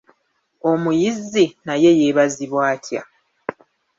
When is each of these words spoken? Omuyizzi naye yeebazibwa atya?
Omuyizzi 0.69 1.45
naye 1.65 1.89
yeebazibwa 1.99 2.61
atya? 2.73 3.01